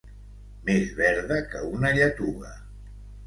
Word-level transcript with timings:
Més 0.69 0.95
verda 0.99 1.37
que 1.51 1.61
una 1.79 1.91
lletuga. 1.99 2.55